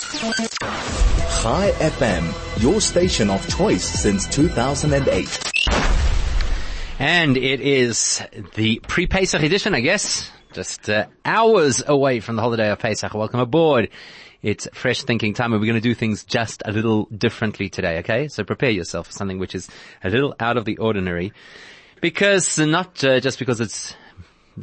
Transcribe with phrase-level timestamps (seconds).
[0.00, 5.52] Chai FM, your station of choice since 2008.
[7.00, 8.22] And it is
[8.54, 10.30] the pre-Pesach edition, I guess.
[10.52, 13.12] Just uh, hours away from the holiday of Pesach.
[13.12, 13.90] Welcome aboard.
[14.40, 17.98] It's fresh thinking time and we're going to do things just a little differently today,
[17.98, 18.28] okay?
[18.28, 19.68] So prepare yourself for something which is
[20.04, 21.32] a little out of the ordinary.
[22.00, 23.96] Because, not uh, just because it's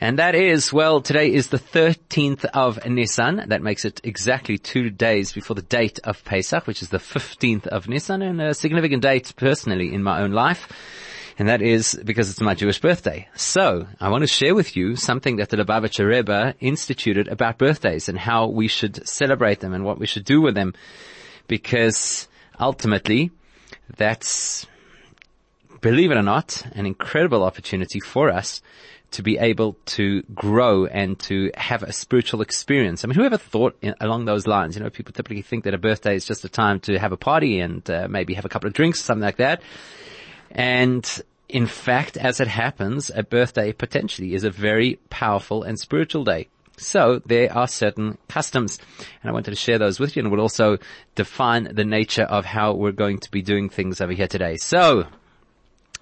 [0.00, 3.44] And that is, well, today is the 13th of Nisan.
[3.48, 7.66] That makes it exactly two days before the date of Pesach, which is the 15th
[7.68, 10.68] of Nisan and a significant date personally in my own life.
[11.38, 13.28] And that is because it's my Jewish birthday.
[13.36, 18.08] So I want to share with you something that the Lubavitcher Rebbe instituted about birthdays
[18.08, 20.74] and how we should celebrate them and what we should do with them.
[21.46, 23.30] Because ultimately,
[23.96, 24.66] that's
[25.80, 28.62] believe it or not, an incredible opportunity for us
[29.12, 33.04] to be able to grow and to have a spiritual experience.
[33.04, 34.76] I mean, whoever thought in, along those lines?
[34.76, 37.16] You know, people typically think that a birthday is just a time to have a
[37.16, 39.62] party and uh, maybe have a couple of drinks, or something like that.
[40.50, 46.24] And in fact, as it happens, a birthday potentially is a very powerful and spiritual
[46.24, 46.48] day.
[46.78, 48.78] So there are certain customs
[49.22, 50.76] and I wanted to share those with you and will also
[51.14, 54.56] define the nature of how we're going to be doing things over here today.
[54.56, 55.06] So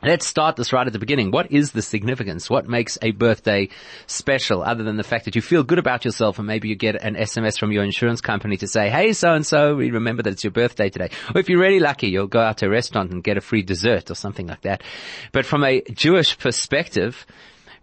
[0.04, 1.30] Let's start this right at the beginning.
[1.30, 2.50] What is the significance?
[2.50, 3.70] What makes a birthday
[4.06, 7.02] special other than the fact that you feel good about yourself and maybe you get
[7.02, 10.34] an SMS from your insurance company to say, hey, so and so, we remember that
[10.34, 11.08] it's your birthday today.
[11.34, 13.62] Or if you're really lucky, you'll go out to a restaurant and get a free
[13.62, 14.82] dessert or something like that.
[15.32, 17.24] But from a Jewish perspective,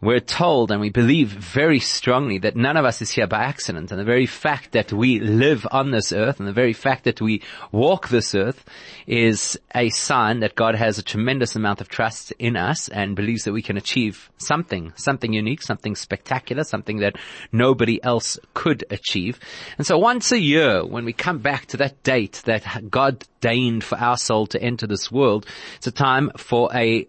[0.01, 3.91] we're told and we believe very strongly that none of us is here by accident.
[3.91, 7.21] And the very fact that we live on this earth and the very fact that
[7.21, 8.65] we walk this earth
[9.05, 13.43] is a sign that God has a tremendous amount of trust in us and believes
[13.43, 17.15] that we can achieve something, something unique, something spectacular, something that
[17.51, 19.39] nobody else could achieve.
[19.77, 23.83] And so once a year, when we come back to that date that God deigned
[23.83, 25.45] for our soul to enter this world,
[25.75, 27.07] it's a time for a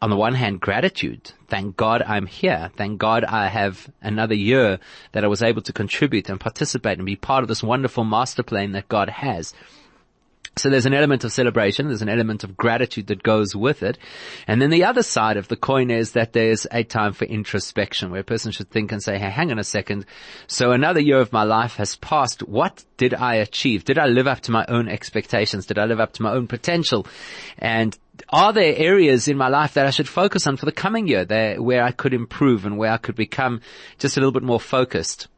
[0.00, 1.32] on the one hand, gratitude.
[1.48, 2.70] Thank God I'm here.
[2.76, 4.78] Thank God I have another year
[5.12, 8.42] that I was able to contribute and participate and be part of this wonderful master
[8.42, 9.54] plan that God has.
[10.58, 13.96] So there's an element of celebration, there's an element of gratitude that goes with it.
[14.46, 18.10] And then the other side of the coin is that there's a time for introspection
[18.10, 20.04] where a person should think and say, hey, hang on a second.
[20.48, 22.42] So another year of my life has passed.
[22.42, 23.84] What did I achieve?
[23.84, 25.66] Did I live up to my own expectations?
[25.66, 27.06] Did I live up to my own potential?
[27.58, 27.96] And
[28.28, 31.24] are there areas in my life that I should focus on for the coming year
[31.24, 33.60] there, where I could improve and where I could become
[33.98, 35.28] just a little bit more focused?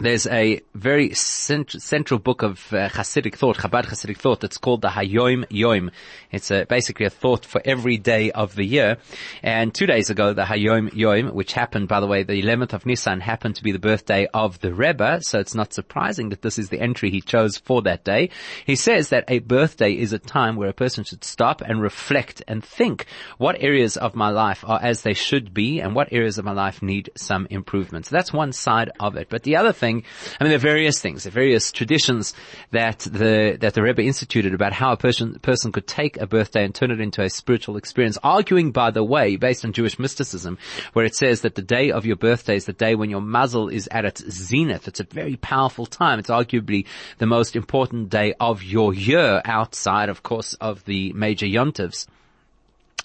[0.00, 4.80] There's a very cent- central book of uh, Hasidic thought, Chabad Hasidic thought, that's called
[4.80, 5.90] the Hayom Yom.
[6.30, 8.96] It's a, basically a thought for every day of the year.
[9.42, 12.86] And two days ago, the Hayom Yom, which happened, by the way, the 11th of
[12.86, 16.58] Nisan, happened to be the birthday of the Rebbe, so it's not surprising that this
[16.58, 18.30] is the entry he chose for that day.
[18.64, 22.42] He says that a birthday is a time where a person should stop and reflect
[22.48, 23.04] and think
[23.36, 26.52] what areas of my life are as they should be and what areas of my
[26.52, 28.06] life need some improvement.
[28.06, 29.28] So that's one side of it.
[29.28, 32.34] But the other thing I mean, there are various things, there are various traditions
[32.70, 36.64] that the, that the Rebbe instituted about how a person, person could take a birthday
[36.64, 40.58] and turn it into a spiritual experience, arguing, by the way, based on Jewish mysticism,
[40.92, 43.68] where it says that the day of your birthday is the day when your mazel
[43.68, 44.88] is at its zenith.
[44.88, 46.18] It's a very powerful time.
[46.18, 46.86] It's arguably
[47.18, 52.06] the most important day of your year outside, of course, of the major yontivs.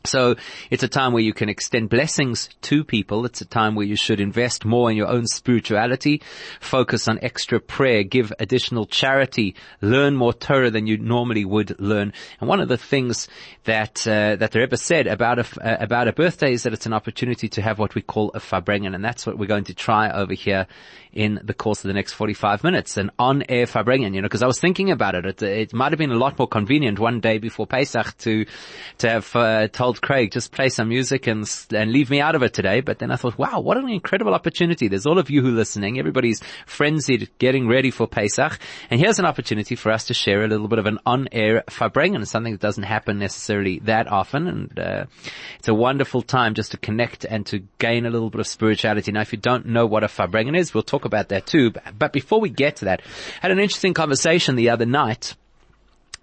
[0.06, 0.36] So
[0.70, 3.26] it's a time where you can extend blessings to people.
[3.26, 6.22] It's a time where you should invest more in your own spirituality,
[6.60, 12.14] focus on extra prayer, give additional charity, learn more Torah than you normally would learn.
[12.40, 13.28] And one of the things
[13.66, 16.86] that uh, that the Rebbe said about a uh, about a birthday is that it's
[16.86, 19.74] an opportunity to have what we call a farbrengen, and that's what we're going to
[19.74, 20.68] try over here
[21.16, 22.98] in the course of the next 45 minutes.
[22.98, 25.26] An on-air Farbrengen, you know, because I was thinking about it.
[25.26, 25.42] it.
[25.42, 28.46] It might have been a lot more convenient one day before Pesach to,
[29.00, 32.44] to have uh, told Craig, just play some music and, and leave me out of
[32.44, 32.82] it today.
[32.82, 34.90] But then I thought, wow, what an incredible opportunity.
[34.90, 35.98] There's all of you who are listening.
[35.98, 38.60] Everybody's frenzied getting ready for Pesach.
[38.90, 42.28] And here's an opportunity for us to share a little bit of an on-air Farbrengen,
[42.28, 44.48] something that doesn't happen necessarily that often.
[44.48, 45.06] And, uh,
[45.60, 49.14] it's a wonderful time just to connect and to gain a little bit of spirituality.
[49.14, 51.72] Now, if you don't know what a Farbrengen is, we'll talk about that too.
[51.98, 55.36] But before we get to that, I had an interesting conversation the other night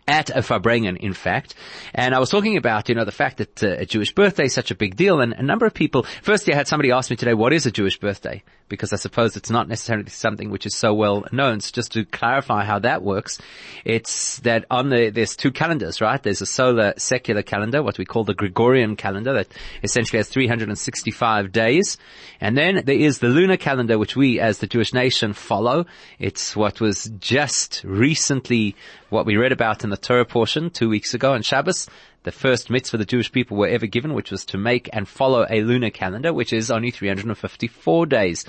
[0.06, 1.54] at a Farbrengen, in fact.
[1.94, 4.54] And I was talking about, you know, the fact that uh, a Jewish birthday is
[4.54, 5.20] such a big deal.
[5.20, 7.70] And a number of people, firstly, I had somebody ask me today, what is a
[7.70, 8.42] Jewish birthday?
[8.72, 11.60] Because I suppose it's not necessarily something which is so well known.
[11.60, 13.38] So just to clarify how that works,
[13.84, 16.22] it's that on the, there's two calendars, right?
[16.22, 19.48] There's a solar secular calendar, what we call the Gregorian calendar that
[19.82, 21.98] essentially has 365 days.
[22.40, 25.84] And then there is the lunar calendar, which we as the Jewish nation follow.
[26.18, 28.74] It's what was just recently
[29.10, 31.88] what we read about in the Torah portion two weeks ago on Shabbos,
[32.24, 35.46] the first mitzvah the Jewish people were ever given, which was to make and follow
[35.48, 38.44] a lunar calendar, which is only 354 days.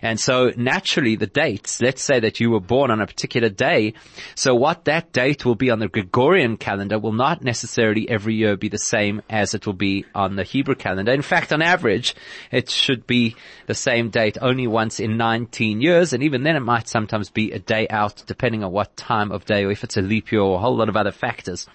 [0.00, 3.94] And so naturally the dates, let's say that you were born on a particular day,
[4.34, 8.56] so what that date will be on the Gregorian calendar will not necessarily every year
[8.56, 11.12] be the same as it will be on the Hebrew calendar.
[11.12, 12.14] In fact, on average,
[12.50, 13.36] it should be
[13.66, 17.52] the same date only once in 19 years, and even then it might sometimes be
[17.52, 20.40] a day out depending on what time of day or if it's a leap year
[20.40, 21.68] or a whole lot of other factors.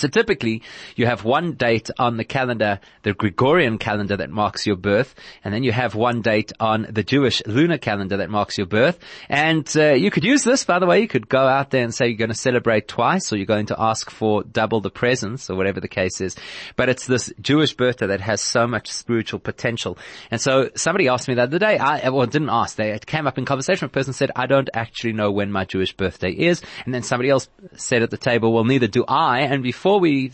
[0.00, 0.62] So typically,
[0.96, 5.14] you have one date on the calendar, the Gregorian calendar that marks your birth,
[5.44, 8.98] and then you have one date on the Jewish lunar calendar that marks your birth.
[9.28, 11.00] And uh, you could use this, by the way.
[11.00, 13.66] You could go out there and say you're going to celebrate twice, or you're going
[13.66, 16.36] to ask for double the presents, or whatever the case is.
[16.76, 19.98] But it's this Jewish birthday that has so much spiritual potential.
[20.30, 22.76] And so somebody asked me the other day, I well didn't ask.
[22.76, 23.86] They it came up in conversation.
[23.86, 27.28] A person said, "I don't actually know when my Jewish birthday is," and then somebody
[27.28, 30.30] else said at the table, "Well, neither do I." And before before we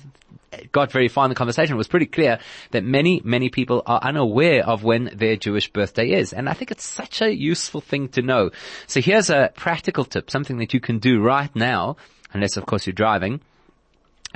[0.71, 2.39] got very far in the conversation, it was pretty clear
[2.73, 6.35] that many, many people are unaware of when their Jewish birthday is.
[6.35, 8.51] And I think it's such a useful thing to know.
[8.87, 11.97] So here's a practical tip, something that you can do right now,
[12.35, 13.41] unless of course you're driving.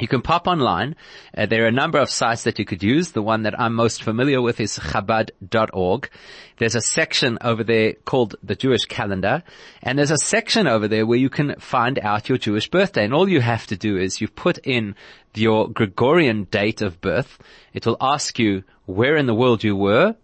[0.00, 0.96] You can pop online.
[1.36, 3.10] Uh, there are a number of sites that you could use.
[3.10, 6.08] The one that I'm most familiar with is Chabad.org.
[6.56, 9.42] There's a section over there called the Jewish calendar.
[9.82, 13.04] And there's a section over there where you can find out your Jewish birthday.
[13.04, 14.94] And all you have to do is you put in
[15.34, 17.38] your Gregorian date of birth.
[17.74, 20.16] It will ask you where in the world you were.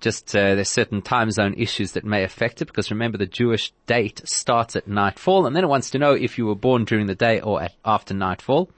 [0.00, 3.72] Just uh, there's certain time zone issues that may affect it because remember the Jewish
[3.86, 7.06] date starts at nightfall and then it wants to know if you were born during
[7.06, 8.68] the day or at, after nightfall.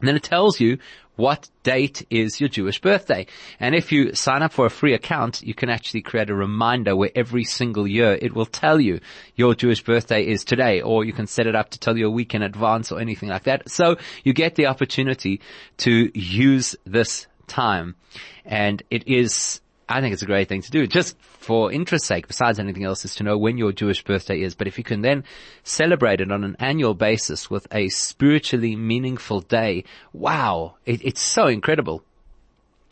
[0.00, 0.78] And then it tells you
[1.16, 3.26] what date is your Jewish birthday.
[3.58, 6.94] And if you sign up for a free account, you can actually create a reminder
[6.94, 9.00] where every single year it will tell you
[9.34, 12.10] your Jewish birthday is today, or you can set it up to tell you a
[12.10, 13.68] week in advance or anything like that.
[13.68, 15.40] So you get the opportunity
[15.78, 17.96] to use this time.
[18.44, 22.28] And it is I think it's a great thing to do, just for interest's sake,
[22.28, 24.54] besides anything else, is to know when your Jewish birthday is.
[24.54, 25.24] But if you can then
[25.62, 31.46] celebrate it on an annual basis with a spiritually meaningful day, wow, it, it's so
[31.46, 32.02] incredible.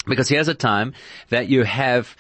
[0.07, 0.95] Because here's a time
[1.29, 2.17] that you have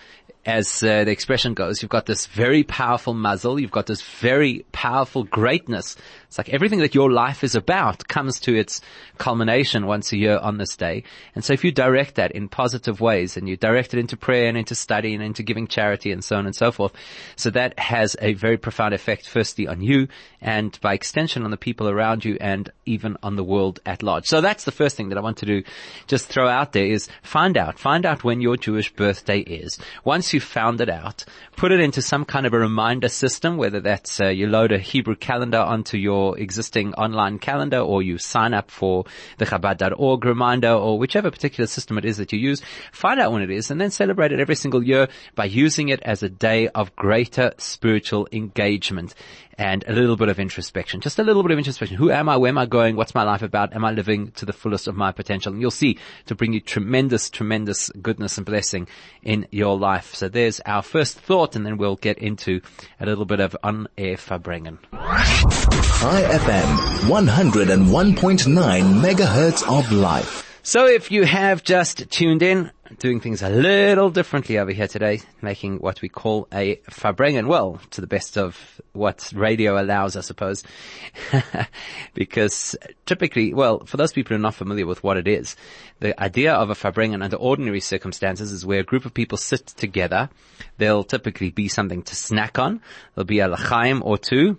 [0.46, 3.58] as uh, the expression goes, you've got this very powerful mazel.
[3.58, 5.96] you've got this very powerful greatness
[6.36, 8.82] it's like everything that your life is about comes to its
[9.16, 11.04] culmination once a year on this day.
[11.34, 14.46] And so if you direct that in positive ways and you direct it into prayer
[14.46, 16.92] and into study and into giving charity and so on and so forth,
[17.36, 20.08] so that has a very profound effect firstly on you
[20.40, 24.26] and by extension on the people around you and even on the world at large.
[24.26, 25.62] So that's the first thing that I want to do,
[26.06, 29.78] just throw out there is find out, find out when your Jewish birthday is.
[30.04, 31.24] Once you've found it out,
[31.56, 34.78] put it into some kind of a reminder system, whether that's uh, you load a
[34.78, 39.04] Hebrew calendar onto your your existing online calendar or you sign up for
[39.38, 42.62] the Chabad.org reminder or whichever particular system it is that you use,
[42.92, 46.00] find out when it is and then celebrate it every single year by using it
[46.02, 49.14] as a day of greater spiritual engagement
[49.58, 51.00] and a little bit of introspection.
[51.00, 51.96] Just a little bit of introspection.
[51.96, 52.36] Who am I?
[52.36, 52.96] Where am I going?
[52.96, 53.74] What's my life about?
[53.74, 55.52] Am I living to the fullest of my potential?
[55.52, 58.88] And you'll see to bring you tremendous, tremendous goodness and blessing
[59.22, 60.14] in your life.
[60.14, 62.60] So there's our first thought and then we'll get into
[63.00, 64.78] a little bit of on-air Farbrengen.
[64.92, 70.45] Chai FM, 101.9 megahertz of life.
[70.66, 75.20] So if you have just tuned in, doing things a little differently over here today,
[75.40, 77.46] making what we call a Farbrengen.
[77.46, 80.64] Well, to the best of what radio allows, I suppose.
[82.14, 85.54] because typically, well, for those people who are not familiar with what it is,
[86.00, 89.68] the idea of a Farbrengen under ordinary circumstances is where a group of people sit
[89.68, 90.30] together.
[90.78, 92.82] There'll typically be something to snack on.
[93.14, 94.58] There'll be a lachaim or two.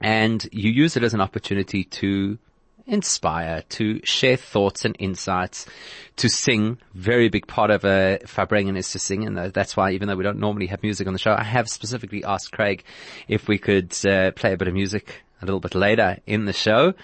[0.00, 2.38] And you use it as an opportunity to
[2.88, 5.66] inspire, to share thoughts and insights,
[6.16, 6.78] to sing.
[6.94, 10.08] Very big part of uh, a Farbrengen is to sing, and uh, that's why even
[10.08, 12.82] though we don't normally have music on the show, I have specifically asked Craig
[13.28, 16.52] if we could uh, play a bit of music a little bit later in the
[16.52, 16.94] show.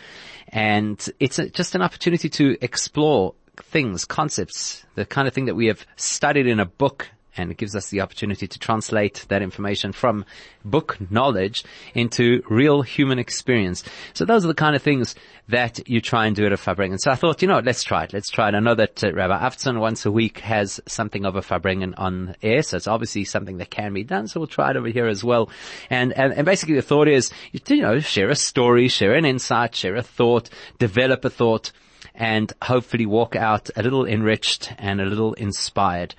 [0.48, 5.54] And it's a, just an opportunity to explore things, concepts, the kind of thing that
[5.54, 9.42] we have studied in a book and it gives us the opportunity to translate that
[9.42, 10.24] information from
[10.64, 11.64] book knowledge
[11.94, 13.84] into real human experience.
[14.12, 15.14] So those are the kind of things
[15.48, 16.98] that you try and do at a Farbrengen.
[16.98, 18.12] So I thought, you know, let's try it.
[18.12, 18.54] Let's try it.
[18.54, 22.34] I know that uh, Rabbi Avtzon once a week has something of a Farbrengen on
[22.42, 24.26] air, so it's obviously something that can be done.
[24.26, 25.50] So we'll try it over here as well.
[25.90, 29.74] And, and, and basically the thought is, you know, share a story, share an insight,
[29.74, 30.48] share a thought,
[30.78, 31.72] develop a thought,
[32.14, 36.14] and hopefully walk out a little enriched and a little inspired.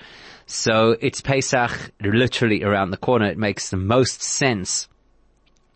[0.46, 3.26] So it's Pesach literally around the corner.
[3.26, 4.88] It makes the most sense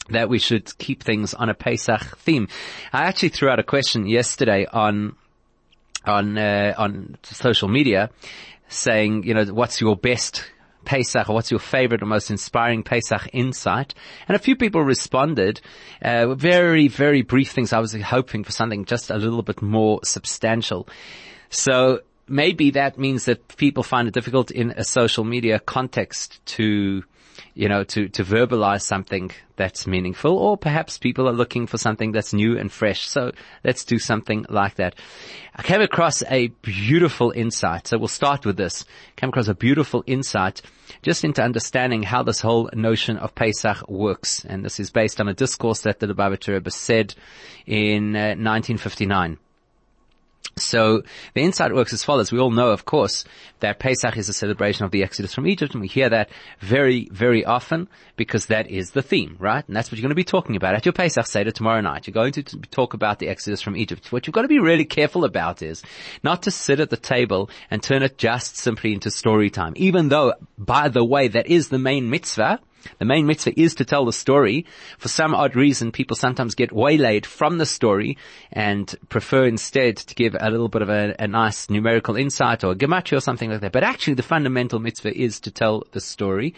[0.09, 2.47] that we should keep things on a Pesach theme.
[2.91, 5.15] I actually threw out a question yesterday on
[6.05, 8.09] on uh, on social media
[8.67, 10.43] saying, you know, what's your best
[10.89, 13.93] Pesach or what's your favorite or most inspiring Pesach insight?
[14.27, 15.61] And a few people responded,
[16.01, 17.73] uh, very, very brief things.
[17.73, 20.87] I was hoping for something just a little bit more substantial.
[21.51, 27.03] So maybe that means that people find it difficult in a social media context to,
[27.53, 32.11] you know, to, to verbalize something that's meaningful, or perhaps people are looking for something
[32.11, 33.07] that's new and fresh.
[33.07, 33.31] So
[33.63, 34.95] let's do something like that.
[35.55, 37.87] I came across a beautiful insight.
[37.87, 38.85] So we'll start with this.
[39.17, 40.61] came across a beautiful insight
[41.01, 44.45] just into understanding how this whole notion of Pesach works.
[44.45, 47.13] And this is based on a discourse that the Lubavitcher Rebbe said
[47.65, 49.37] in uh, 1959.
[50.59, 52.31] So the insight works as follows.
[52.31, 53.25] We all know, of course,
[53.59, 57.07] that Pesach is a celebration of the Exodus from Egypt, and we hear that very,
[57.11, 59.65] very often because that is the theme, right?
[59.67, 62.07] And that's what you're going to be talking about at your Pesach Seder tomorrow night.
[62.07, 64.11] You're going to talk about the Exodus from Egypt.
[64.11, 65.83] What you've got to be really careful about is
[66.23, 70.09] not to sit at the table and turn it just simply into story time, even
[70.09, 72.59] though, by the way, that is the main mitzvah
[72.97, 74.65] the main mitzvah is to tell the story.
[74.97, 78.17] For some odd reason, people sometimes get waylaid from the story
[78.51, 82.71] and prefer instead to give a little bit of a, a nice numerical insight or
[82.71, 83.71] a gematria or something like that.
[83.71, 86.53] But actually the fundamental mitzvah is to tell the story.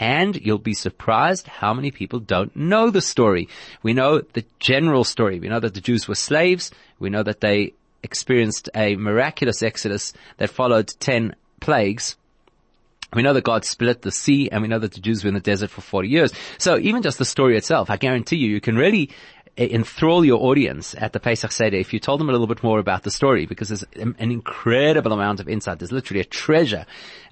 [0.00, 3.48] And you'll be surprised how many people don't know the story.
[3.82, 5.38] We know the general story.
[5.38, 6.72] We know that the Jews were slaves.
[6.98, 12.16] We know that they experienced a miraculous exodus that followed 10 plagues
[13.14, 15.34] we know that God split the sea and we know that the Jews were in
[15.34, 16.32] the desert for 40 years.
[16.58, 19.10] So even just the story itself, I guarantee you, you can really
[19.56, 22.78] enthrall your audience at the Pesach Seder if you told them a little bit more
[22.78, 25.78] about the story because there's an incredible amount of insight.
[25.78, 26.86] There's literally a treasure,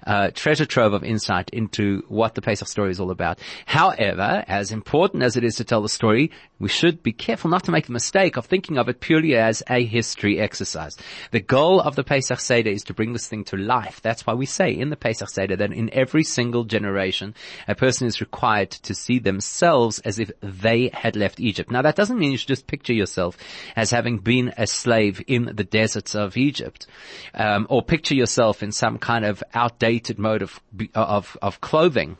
[0.07, 3.39] uh, treasure trove of insight into what the Pesach story is all about.
[3.65, 7.65] However, as important as it is to tell the story, we should be careful not
[7.65, 10.97] to make the mistake of thinking of it purely as a history exercise.
[11.31, 14.01] The goal of the Pesach Seder is to bring this thing to life.
[14.01, 17.35] That's why we say in the Pesach Seder that in every single generation,
[17.67, 21.69] a person is required to see themselves as if they had left Egypt.
[21.69, 23.37] Now that doesn't doesn't mean you should just picture yourself
[23.75, 26.85] as having been a slave in the deserts of Egypt,
[27.33, 30.59] um, or picture yourself in some kind of outdated mode of
[30.93, 32.17] of of clothing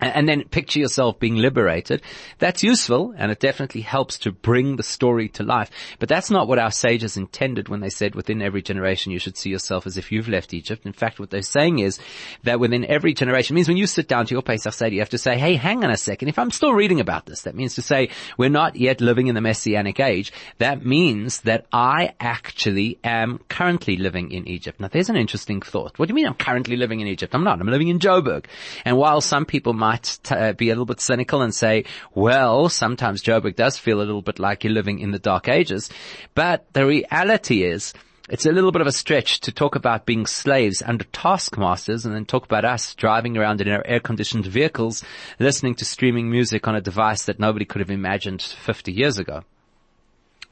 [0.00, 2.02] and then picture yourself being liberated.
[2.38, 5.70] That's useful and it definitely helps to bring the story to life.
[5.98, 9.36] But that's not what our sages intended when they said within every generation you should
[9.36, 10.84] see yourself as if you've left Egypt.
[10.84, 11.98] In fact, what they're saying is
[12.42, 15.10] that within every generation means when you sit down to your Pesach Seder, you have
[15.10, 16.28] to say, hey, hang on a second.
[16.28, 19.34] If I'm still reading about this, that means to say we're not yet living in
[19.34, 20.32] the Messianic age.
[20.58, 24.80] That means that I actually am currently living in Egypt.
[24.80, 25.98] Now there's an interesting thought.
[25.98, 27.34] What do you mean I'm currently living in Egypt?
[27.34, 27.60] I'm not.
[27.60, 28.46] I'm living in Joburg.
[28.84, 31.84] And while some people might might t- uh, be a little bit cynical and say,
[32.12, 35.90] well, sometimes Joburg does feel a little bit like you're living in the dark ages.
[36.34, 37.94] But the reality is,
[38.28, 42.12] it's a little bit of a stretch to talk about being slaves under taskmasters and
[42.12, 45.04] then talk about us driving around in our air conditioned vehicles,
[45.38, 49.44] listening to streaming music on a device that nobody could have imagined 50 years ago.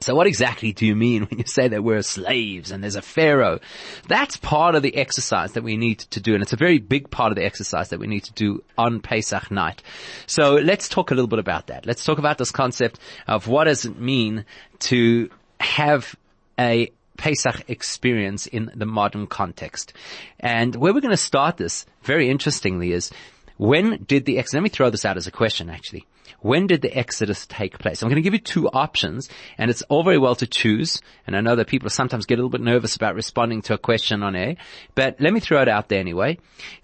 [0.04, 3.00] So what exactly do you mean when you say that we're slaves and there's a
[3.00, 3.58] pharaoh?
[4.06, 7.10] That's part of the exercise that we need to do, and it's a very big
[7.10, 9.82] part of the exercise that we need to do on Pesach night.
[10.26, 11.86] So let's talk a little bit about that.
[11.86, 14.44] Let's talk about this concept of what does it mean
[14.80, 16.14] to have
[16.58, 19.94] a Pesach experience in the modern context.
[20.38, 23.10] And where we're going to start this, very interestingly, is
[23.56, 26.04] when did the Exodus, let me throw this out as a question actually.
[26.44, 28.02] When did the Exodus take place?
[28.02, 31.00] I'm going to give you two options and it's all very well to choose.
[31.26, 33.78] And I know that people sometimes get a little bit nervous about responding to a
[33.78, 34.56] question on air,
[34.94, 36.36] but let me throw it out there anyway.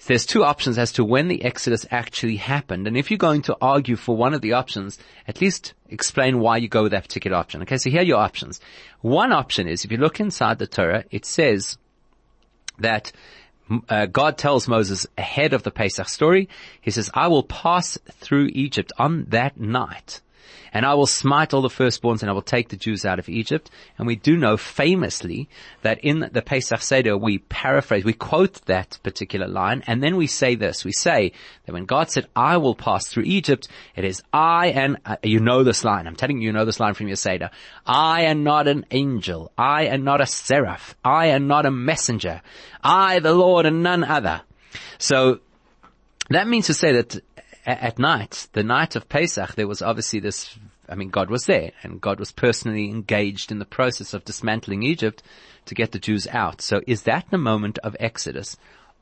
[0.07, 2.87] There's two options as to when the Exodus actually happened.
[2.87, 4.99] And if you're going to argue for one of the options,
[5.29, 7.61] at least explain why you go with that particular option.
[7.61, 7.77] Okay.
[7.77, 8.63] So here are your options.
[9.03, 11.77] One option is if you look inside the Torah, it says
[12.79, 13.13] that
[13.89, 16.49] uh, God tells Moses ahead of the Pesach story,
[16.81, 20.21] he says, I will pass through Egypt on that night
[20.73, 23.29] and I will smite all the firstborns and I will take the Jews out of
[23.29, 23.71] Egypt.
[23.99, 25.49] And we do know famously
[25.83, 30.27] that in the Pesach Seder we paraphrase, we quote that particular line and then we
[30.27, 31.33] say this, we say
[31.67, 35.41] that when God said, I will pass through Egypt, it is I and, uh, you
[35.41, 37.51] know this line, I'm telling you, you know this line from your Seder.
[37.87, 39.53] I am not an angel.
[39.57, 40.95] I am not a seraph.
[41.05, 42.43] I am not a messenger.
[42.83, 44.43] I, the Lord and none other.
[44.99, 45.41] So
[46.31, 47.21] that means to say that
[47.67, 51.73] at night, the night of Pesach, there was obviously this, I mean, God was there
[51.83, 55.23] and God was personally engaged in the process of dismantling Egypt
[55.67, 56.63] to get the Jews out.
[56.63, 58.57] So is that the moment of Exodus?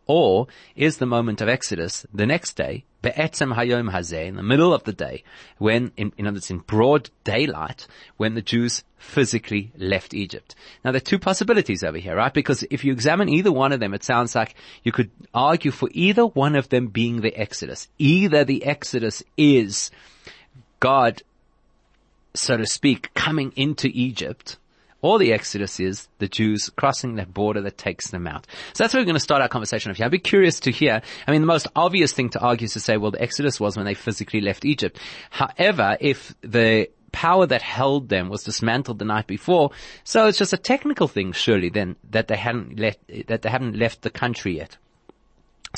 [0.09, 4.73] Or is the moment of Exodus the next day, Be'etzem Hayom Hazeh, in the middle
[4.73, 5.23] of the day,
[5.59, 7.87] when, in, in words, in broad daylight,
[8.17, 10.55] when the Jews physically left Egypt.
[10.83, 12.33] Now there are two possibilities over here, right?
[12.33, 15.91] Because if you examine either one of them, it sounds like you could argue for
[15.93, 17.87] either one of them being the Exodus.
[17.99, 19.91] Either the Exodus is
[20.81, 21.23] God,
[22.33, 24.57] so to speak, coming into Egypt,
[25.01, 28.47] or the Exodus is the Jews crossing that border that takes them out.
[28.73, 30.05] So that's where we're going to start our conversation here.
[30.05, 31.03] I'd be curious to hear.
[31.27, 33.77] I mean, the most obvious thing to argue is to say, well, the Exodus was
[33.77, 34.99] when they physically left Egypt.
[35.31, 39.71] However, if the power that held them was dismantled the night before,
[40.05, 43.77] so it's just a technical thing, surely, then that they hadn't left that they haven't
[43.77, 44.77] left the country yet.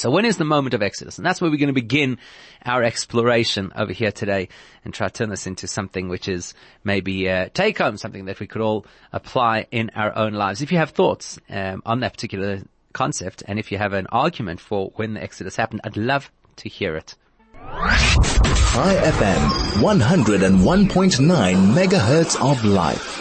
[0.00, 1.18] So when is the moment of Exodus?
[1.18, 2.16] And that's where we're going to begin
[2.64, 4.48] our exploration over here today
[4.82, 6.54] and try to turn this into something which is
[6.84, 10.62] maybe uh, take home, something that we could all apply in our own lives.
[10.62, 12.62] If you have thoughts um, on that particular
[12.94, 16.70] concept and if you have an argument for when the Exodus happened, I'd love to
[16.70, 17.14] hear it.
[17.52, 19.48] Chai FM,
[19.82, 23.19] 101.9 megahertz of life.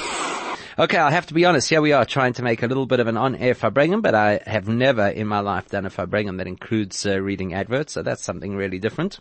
[0.79, 1.69] Okay, I have to be honest.
[1.69, 4.39] Here we are trying to make a little bit of an on-air Farbrengen, but I
[4.45, 8.23] have never in my life done a Farbrengen that includes uh, reading adverts, so that's
[8.23, 9.19] something really different.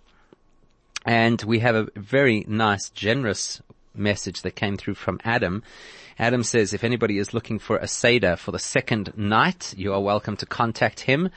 [1.05, 3.61] And we have a very nice, generous
[3.92, 5.64] message that came through from Adam.
[6.18, 10.00] Adam says if anybody is looking for a Seder for the second night, you are
[10.00, 11.31] welcome to contact him.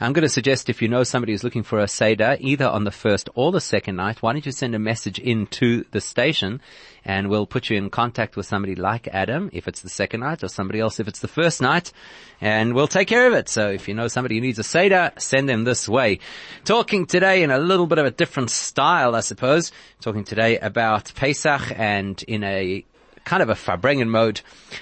[0.00, 2.84] I'm going to suggest if you know somebody who's looking for a Seder, either on
[2.84, 6.00] the first or the second night, why don't you send a message in to the
[6.00, 6.60] station
[7.04, 10.44] and we'll put you in contact with somebody like Adam if it's the second night
[10.44, 11.92] or somebody else if it's the first night
[12.40, 13.48] and we'll take care of it.
[13.48, 16.20] So if you know somebody who needs a Seder, send them this way.
[16.64, 19.72] Talking today in a little bit of a different style, I suppose.
[20.00, 22.84] Talking today about Pesach and in a
[23.28, 24.40] kind of a Farbrengen mode.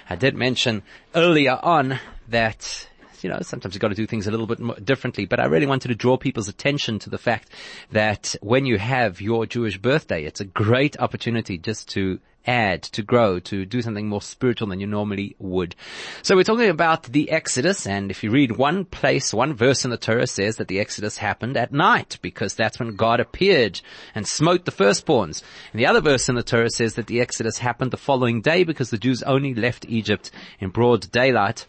[0.09, 0.85] I did mention
[1.17, 2.89] earlier on that
[3.23, 5.67] you know, sometimes you've got to do things a little bit differently, but I really
[5.67, 7.51] wanted to draw people's attention to the fact
[7.93, 13.03] that when you have your Jewish birthday, it's a great opportunity just to add, to
[13.03, 15.75] grow, to do something more spiritual than you normally would.
[16.23, 19.91] So we're talking about the Exodus, and if you read one place, one verse in
[19.91, 23.81] the Torah says that the Exodus happened at night, because that's when God appeared
[24.15, 25.43] and smote the firstborns.
[25.73, 28.65] And the other verse in the Torah says that the Exodus happened the following day
[28.65, 31.67] because the Jews only left Egypt in broad daylight.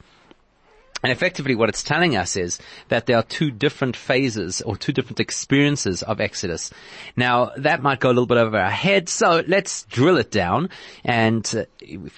[1.03, 4.91] And effectively what it's telling us is that there are two different phases or two
[4.91, 6.71] different experiences of Exodus.
[7.15, 10.69] Now that might go a little bit over our head, so let's drill it down.
[11.03, 11.65] And uh,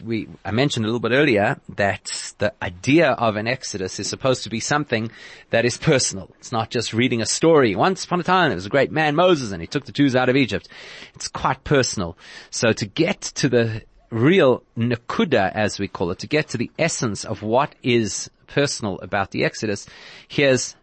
[0.04, 4.44] we, I mentioned a little bit earlier that the idea of an Exodus is supposed
[4.44, 5.12] to be something
[5.50, 6.30] that is personal.
[6.40, 7.76] It's not just reading a story.
[7.76, 10.16] Once upon a time there was a great man, Moses, and he took the Jews
[10.16, 10.70] out of Egypt.
[11.16, 12.18] It's quite personal.
[12.50, 16.72] So to get to the real nakuda, as we call it, to get to the
[16.78, 19.88] essence of what is personal about the Exodus,
[20.28, 20.76] here's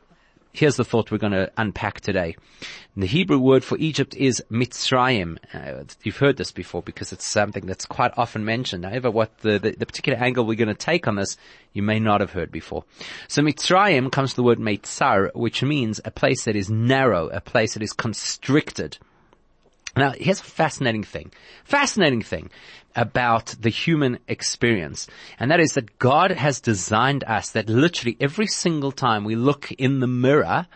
[0.53, 2.35] here's the thought we're going to unpack today.
[2.97, 5.37] The Hebrew word for Egypt is Mitzrayim.
[5.53, 8.87] Uh, you've heard this before because it's something that's quite often mentioned.
[8.87, 11.37] However, what the, the, the particular angle we're going to take on this,
[11.75, 12.85] you may not have heard before.
[13.29, 17.43] So Mitzrayim comes from the word Meitzar, which means a place that is narrow, a
[17.43, 18.97] place that is constricted.
[19.97, 21.33] Now, here's a fascinating thing.
[21.65, 22.51] Fascinating thing
[22.95, 25.07] about the human experience.
[25.39, 29.73] And that is that God has designed us that literally every single time we look
[29.73, 30.67] in the mirror,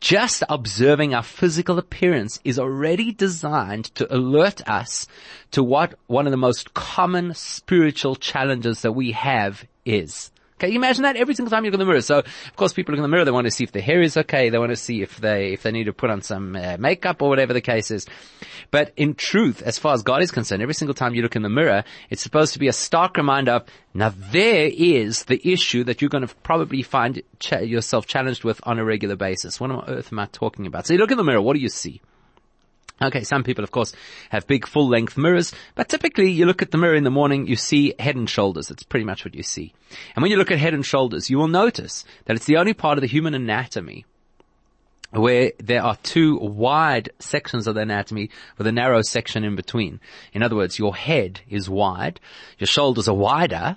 [0.00, 5.06] just observing our physical appearance is already designed to alert us
[5.52, 10.30] to what one of the most common spiritual challenges that we have is.
[10.58, 12.00] Okay, you imagine that every single time you look in the mirror.
[12.00, 14.00] So, of course, people look in the mirror, they want to see if their hair
[14.00, 16.56] is okay, they want to see if they, if they need to put on some
[16.56, 18.06] uh, makeup or whatever the case is.
[18.70, 21.42] But in truth, as far as God is concerned, every single time you look in
[21.42, 25.84] the mirror, it's supposed to be a stark reminder of, now there is the issue
[25.84, 29.60] that you're going to probably find ch- yourself challenged with on a regular basis.
[29.60, 30.86] What on earth am I talking about?
[30.86, 32.00] So you look in the mirror, what do you see?
[33.00, 33.92] Okay, some people of course
[34.30, 37.46] have big full length mirrors, but typically you look at the mirror in the morning,
[37.46, 38.68] you see head and shoulders.
[38.68, 39.74] That's pretty much what you see.
[40.14, 42.72] And when you look at head and shoulders, you will notice that it's the only
[42.72, 44.06] part of the human anatomy
[45.10, 50.00] where there are two wide sections of the anatomy with a narrow section in between.
[50.32, 52.20] In other words, your head is wide,
[52.58, 53.76] your shoulders are wider,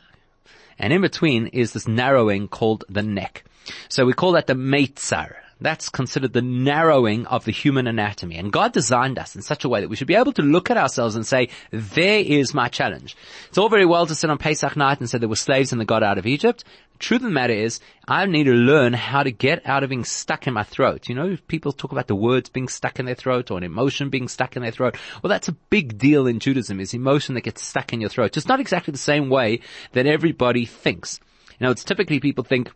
[0.77, 3.43] and in between is this narrowing called the neck.
[3.89, 5.35] So we call that the meitzar.
[5.61, 8.37] That's considered the narrowing of the human anatomy.
[8.37, 10.71] And God designed us in such a way that we should be able to look
[10.71, 13.17] at ourselves and say, there is my challenge.
[13.49, 15.81] It's all very well to sit on Pesach night and say there were slaves and
[15.81, 16.63] they got out of Egypt.
[16.93, 19.89] The truth of the matter is, I need to learn how to get out of
[19.89, 21.09] being stuck in my throat.
[21.09, 24.09] You know, people talk about the words being stuck in their throat or an emotion
[24.09, 24.95] being stuck in their throat.
[25.21, 28.37] Well, that's a big deal in Judaism is emotion that gets stuck in your throat.
[28.37, 29.59] It's not exactly the same way
[29.91, 31.19] that everybody thinks.
[31.59, 32.71] You know, it's typically people think,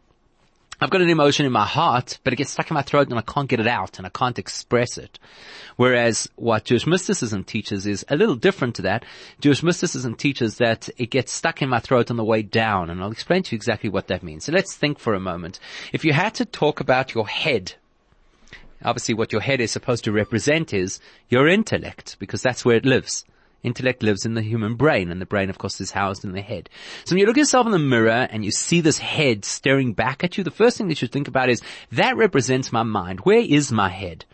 [0.84, 3.18] I've got an emotion in my heart, but it gets stuck in my throat and
[3.18, 5.18] I can't get it out and I can't express it.
[5.78, 9.06] Whereas what Jewish mysticism teaches is a little different to that.
[9.40, 13.02] Jewish mysticism teaches that it gets stuck in my throat on the way down and
[13.02, 14.44] I'll explain to you exactly what that means.
[14.44, 15.58] So let's think for a moment.
[15.94, 17.76] If you had to talk about your head,
[18.84, 22.86] obviously what your head is supposed to represent is your intellect because that's where it
[22.86, 23.24] lives.
[23.64, 26.42] Intellect lives in the human brain, and the brain, of course, is housed in the
[26.42, 26.70] head.
[27.06, 29.94] So when you look at yourself in the mirror and you see this head staring
[29.94, 31.62] back at you, the first thing that you should think about is,
[31.94, 33.22] that represents my mind.
[33.22, 34.26] Where is my head?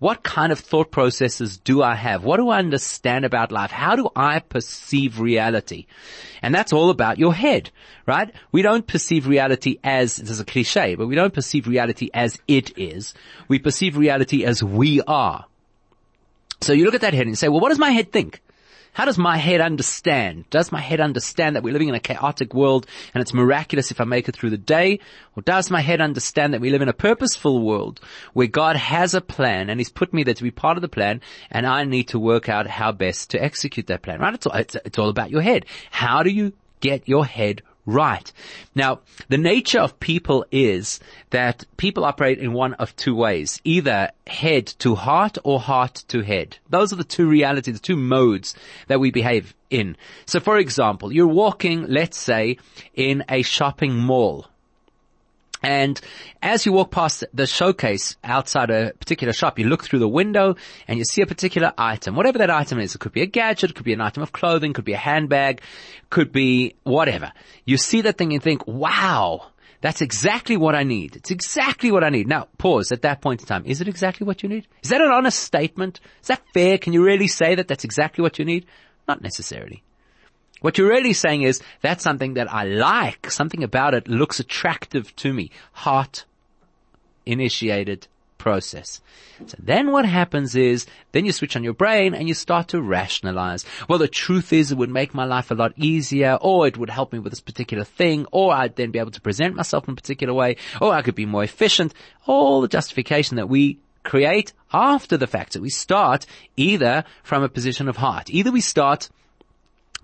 [0.00, 2.24] What kind of thought processes do I have?
[2.24, 3.70] What do I understand about life?
[3.70, 5.86] How do I perceive reality?
[6.42, 7.70] And that's all about your head,
[8.04, 8.34] right?
[8.50, 12.40] We don't perceive reality as, this is a cliche, but we don't perceive reality as
[12.48, 13.14] it is.
[13.46, 15.44] We perceive reality as we are.
[16.62, 18.40] So you look at that head and say, well, what does my head think?
[18.92, 20.44] How does my head understand?
[20.50, 24.02] Does my head understand that we're living in a chaotic world and it's miraculous if
[24.02, 25.00] I make it through the day?
[25.34, 28.00] Or does my head understand that we live in a purposeful world
[28.34, 30.88] where God has a plan and He's put me there to be part of the
[30.88, 34.34] plan and I need to work out how best to execute that plan, right?
[34.34, 35.64] It's all, it's, it's all about your head.
[35.90, 38.30] How do you get your head right.
[38.74, 44.10] Now, the nature of people is that people operate in one of two ways, either
[44.26, 46.58] head to heart or heart to head.
[46.68, 48.54] Those are the two realities, the two modes
[48.88, 49.96] that we behave in.
[50.26, 52.58] So for example, you're walking, let's say,
[52.94, 54.46] in a shopping mall
[55.62, 56.00] and
[56.42, 60.56] as you walk past the showcase outside a particular shop, you look through the window
[60.88, 62.94] and you see a particular item, whatever that item is.
[62.94, 64.98] It could be a gadget, it could be an item of clothing, could be a
[64.98, 65.62] handbag,
[66.10, 67.32] could be whatever.
[67.64, 71.16] You see that thing and think, wow, that's exactly what I need.
[71.16, 72.28] It's exactly what I need.
[72.28, 73.64] Now, pause at that point in time.
[73.66, 74.66] Is it exactly what you need?
[74.82, 76.00] Is that an honest statement?
[76.22, 76.78] Is that fair?
[76.78, 78.66] Can you really say that that's exactly what you need?
[79.06, 79.82] Not necessarily.
[80.62, 83.30] What you're really saying is that's something that I like.
[83.30, 85.50] Something about it looks attractive to me.
[85.72, 86.24] Heart
[87.26, 89.00] initiated process.
[89.46, 92.82] So then what happens is, then you switch on your brain and you start to
[92.82, 93.64] rationalize.
[93.88, 96.90] Well, the truth is it would make my life a lot easier, or it would
[96.90, 99.92] help me with this particular thing, or I'd then be able to present myself in
[99.92, 101.94] a particular way, or I could be more efficient.
[102.26, 105.52] All the justification that we create after the fact.
[105.52, 108.30] So we start either from a position of heart.
[108.30, 109.08] Either we start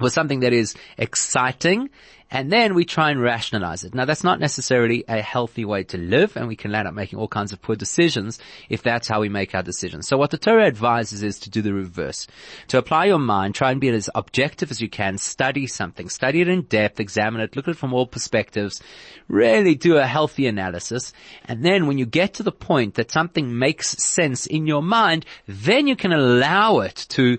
[0.00, 1.90] with something that is exciting
[2.30, 3.94] and then we try and rationalize it.
[3.94, 7.18] Now that's not necessarily a healthy way to live and we can end up making
[7.18, 10.06] all kinds of poor decisions if that's how we make our decisions.
[10.06, 12.26] So what the Torah advises is to do the reverse.
[12.68, 16.42] To apply your mind, try and be as objective as you can, study something, study
[16.42, 18.82] it in depth, examine it, look at it from all perspectives,
[19.28, 21.14] really do a healthy analysis.
[21.46, 25.24] And then when you get to the point that something makes sense in your mind,
[25.46, 27.38] then you can allow it to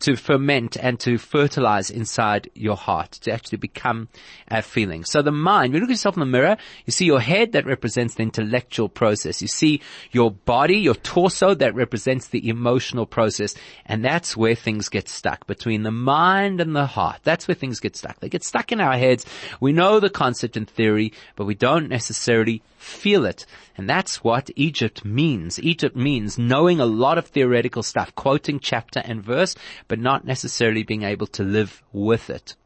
[0.00, 4.08] to ferment and to fertilize inside your heart, to actually become
[4.48, 5.04] a feeling.
[5.04, 7.52] So the mind, when you look at yourself in the mirror, you see your head
[7.52, 9.42] that represents the intellectual process.
[9.42, 9.80] You see
[10.12, 13.54] your body, your torso that represents the emotional process.
[13.86, 17.20] And that's where things get stuck between the mind and the heart.
[17.22, 18.20] That's where things get stuck.
[18.20, 19.26] They get stuck in our heads.
[19.60, 23.46] We know the concept in theory, but we don't necessarily feel it.
[23.76, 25.58] And that's what Egypt means.
[25.58, 29.56] Egypt means knowing a lot of theoretical stuff, quoting chapter and verse,
[29.88, 32.56] but not necessarily being able to live with it.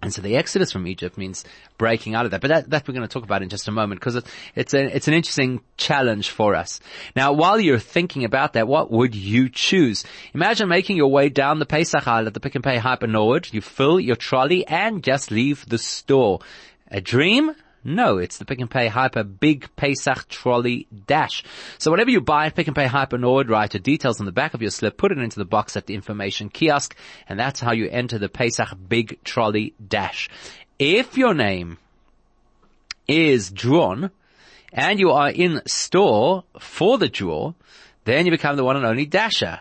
[0.00, 1.44] And so the exodus from Egypt means
[1.76, 2.40] breaking out of that.
[2.40, 4.72] But that, that we're going to talk about in just a moment because it, it's
[4.72, 6.78] a, it's an interesting challenge for us.
[7.16, 10.04] Now, while you're thinking about that, what would you choose?
[10.34, 13.08] Imagine making your way down the Pesach aisle at the Pick and Pay Hyper.
[13.08, 16.38] You fill your trolley and just leave the store.
[16.92, 17.50] A dream?
[17.84, 21.44] No, it's the Pick and Pay Hyper Big Pesach Trolley Dash.
[21.78, 24.32] So whatever you buy at Pick and Pay Hyper Nord, write your details on the
[24.32, 26.96] back of your slip, put it into the box at the information kiosk,
[27.28, 30.28] and that's how you enter the Pesach Big Trolley Dash.
[30.78, 31.78] If your name
[33.06, 34.10] is drawn,
[34.72, 37.54] and you are in store for the draw,
[38.04, 39.60] then you become the one and only dasher.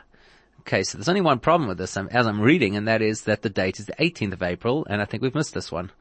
[0.62, 3.22] Okay, so there's only one problem with this um, as I'm reading, and that is
[3.22, 5.92] that the date is the 18th of April, and I think we've missed this one.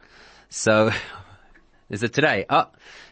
[0.49, 0.91] So,
[1.89, 2.47] is it today?
[2.51, 2.65] Oh,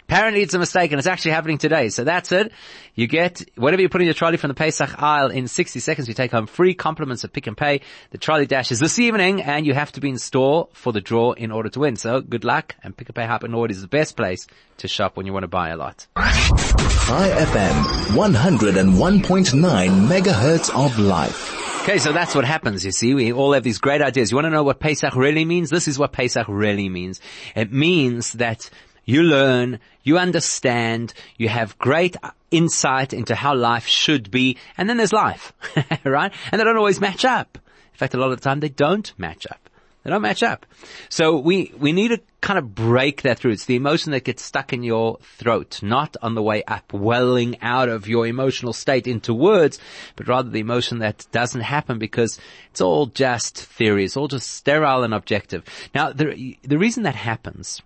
[0.08, 1.88] apparently it's a mistake, and it's actually happening today.
[1.88, 2.52] So that's it.
[2.94, 6.08] You get whatever you put in your trolley from the Pesach aisle in 60 seconds.
[6.08, 7.80] You take home free compliments of Pick and Pay.
[8.10, 11.00] The trolley dash is this evening, and you have to be in store for the
[11.00, 11.96] draw in order to win.
[11.96, 14.46] So good luck, and Pick and Pay Hyper Nord is the best place
[14.78, 16.06] to shop when you want to buy a lot.
[16.16, 17.82] Chai FM,
[18.16, 21.63] 101.9 megahertz of life.
[21.84, 23.12] Okay, so that's what happens, you see.
[23.12, 24.30] We all have these great ideas.
[24.30, 25.68] You want to know what Pesach really means?
[25.68, 27.20] This is what Pesach really means.
[27.54, 28.70] It means that
[29.04, 32.16] you learn, you understand, you have great
[32.50, 35.52] insight into how life should be, and then there's life,
[36.04, 36.32] right?
[36.50, 37.58] And they don't always match up.
[37.92, 39.68] In fact, a lot of the time they don't match up.
[40.04, 40.64] They don't match up.
[41.10, 43.52] So we, we need to kind of break that through.
[43.52, 47.56] It's the emotion that gets stuck in your throat, not on the way up, welling
[47.62, 49.78] out of your emotional state into words,
[50.14, 52.38] but rather the emotion that doesn't happen because
[52.70, 54.04] it's all just theory.
[54.04, 55.64] It's all just sterile and objective.
[55.94, 57.80] Now, the, the reason that happens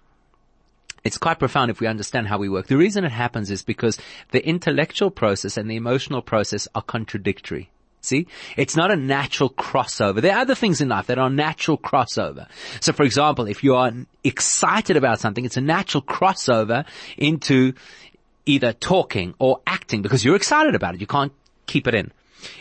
[1.05, 2.67] it's quite profound if we understand how we work.
[2.67, 3.97] The reason it happens is because
[4.33, 7.71] the intellectual process and the emotional process are contradictory.
[8.01, 8.27] See?
[8.57, 10.21] It's not a natural crossover.
[10.21, 12.49] There are other things in life that are natural crossover.
[12.81, 13.93] So for example, if you are
[14.25, 17.75] excited about something, it's a natural crossover into
[18.47, 21.01] either talking or acting because you're excited about it.
[21.01, 21.33] You can't
[21.67, 22.13] keep it in.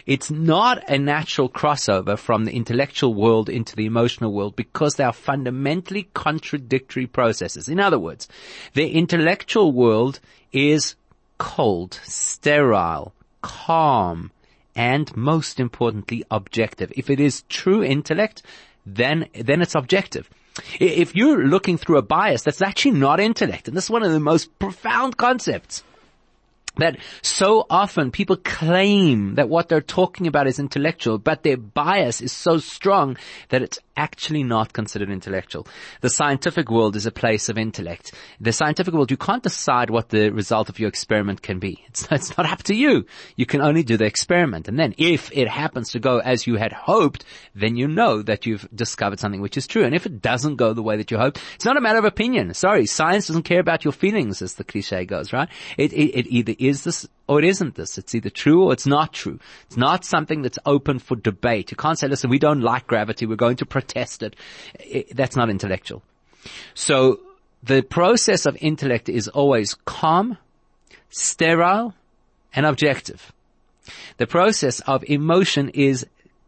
[0.06, 5.04] It's not a natural crossover from the intellectual world into the emotional world because they
[5.04, 7.70] are fundamentally contradictory processes.
[7.70, 8.28] In other words,
[8.74, 10.20] the intellectual world
[10.52, 10.96] is
[11.38, 14.32] cold, sterile, calm,
[14.78, 16.94] and most importantly, objective.
[16.96, 18.44] If it is true intellect,
[18.86, 20.30] then, then it's objective.
[20.80, 23.68] If you're looking through a bias, that's actually not intellect.
[23.68, 25.84] And this is one of the most profound concepts
[26.78, 32.22] that so often people claim that what they're talking about is intellectual, but their bias
[32.22, 33.18] is so strong
[33.50, 35.68] that it's actually not considered intellectual.
[36.02, 38.14] The scientific world is a place of intellect.
[38.40, 41.84] The scientific world, you can't decide what the result of your experiment can be.
[41.88, 43.06] It's, it's not up to you.
[43.36, 44.68] You can only do the experiment.
[44.68, 48.46] And then if it happens to go as you had hoped, then you know that
[48.46, 49.84] you've discovered something which is true.
[49.84, 52.06] And if it doesn't go the way that you hoped, it's not a matter of
[52.06, 52.54] opinion.
[52.54, 55.50] Sorry, science doesn't care about your feelings as the cliche goes, right?
[55.78, 57.98] It, it, it either is this or it isn't this.
[57.98, 59.40] It's either true or it's not true.
[59.66, 61.72] It's not something that's open for debate.
[61.72, 63.26] You can't say, listen, we don't like gravity.
[63.26, 64.36] We're going to protest it.
[64.80, 66.04] it that's not intellectual.
[66.74, 67.20] So
[67.64, 70.38] the process of intellect is always calm,
[71.10, 71.94] sterile,
[72.54, 73.34] and objective.
[74.18, 76.06] The process of emotion is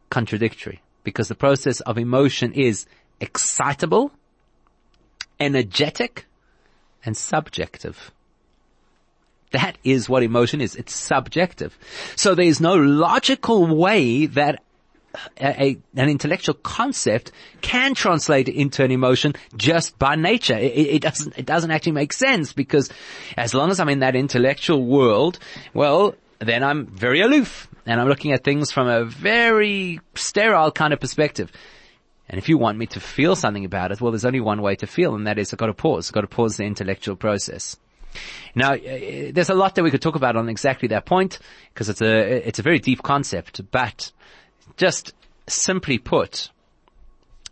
[0.10, 2.86] contradictory because the process of emotion is
[3.20, 4.12] excitable,
[5.40, 6.26] energetic,
[7.06, 8.12] and subjective.
[9.52, 10.76] That is what emotion is.
[10.76, 11.78] It's subjective.
[12.16, 14.62] So there is no logical way that
[15.40, 17.32] a, a, an intellectual concept
[17.62, 20.56] can translate into an emotion just by nature.
[20.58, 22.90] It, it, doesn't, it doesn't actually make sense because
[23.38, 25.40] as long as I'm in that intellectual world,
[25.74, 30.94] well, then I'm very aloof and I'm looking at things from a very sterile kind
[30.94, 31.52] of perspective.
[32.30, 34.76] And if you want me to feel something about it, well, there's only one way
[34.76, 36.10] to feel, and that is I've got to pause.
[36.10, 37.76] I've got to pause the intellectual process.
[38.56, 41.39] Now, uh, there's a lot that we could talk about on exactly that point
[41.74, 43.62] because it's a it's a very deep concept.
[43.72, 44.12] But
[44.78, 45.13] just
[45.48, 46.50] simply put,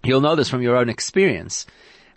[0.03, 1.65] you'll know this from your own experience.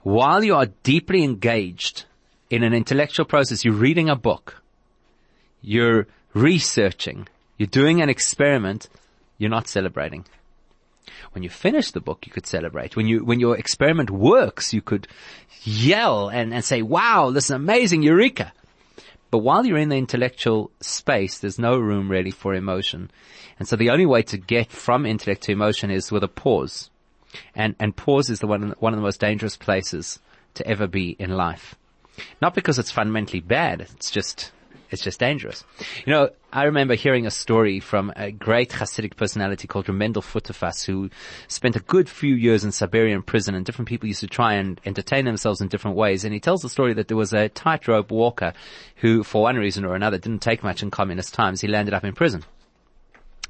[0.02, 2.04] While you are deeply engaged
[2.48, 4.62] in an intellectual process, you're reading a book,
[5.60, 8.88] you're researching, you're doing an experiment,
[9.38, 10.24] you're not celebrating.
[11.32, 12.96] When you finish the book, you could celebrate.
[12.96, 15.06] When you, when your experiment works, you could
[15.62, 18.52] yell and, and say, wow, this is amazing, eureka.
[19.30, 23.10] But while you're in the intellectual space, there's no room really for emotion.
[23.58, 26.90] And so the only way to get from intellect to emotion is with a pause.
[27.54, 30.18] And, and pause is the one, one of the most dangerous places
[30.54, 31.76] to ever be in life.
[32.42, 34.50] Not because it's fundamentally bad, it's just
[34.90, 35.64] it's just dangerous.
[36.04, 40.84] You know, I remember hearing a story from a great Hasidic personality called Mendel Futerfas
[40.84, 41.10] who
[41.48, 44.80] spent a good few years in Siberian prison and different people used to try and
[44.84, 46.24] entertain themselves in different ways.
[46.24, 48.52] And he tells the story that there was a tightrope walker
[48.96, 51.60] who, for one reason or another, didn't take much in communist times.
[51.60, 52.44] He landed up in prison.